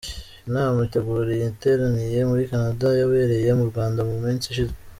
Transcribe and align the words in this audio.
Inama 0.47 0.77
itegura 0.87 1.29
iyi 1.35 1.47
iteraniye 1.53 2.19
muri 2.29 2.47
Canada 2.51 2.87
yabereye 2.99 3.49
mu 3.59 3.65
Rwanda 3.71 3.99
mu 4.09 4.15
minsi 4.25 4.45
ishize. 4.47 4.73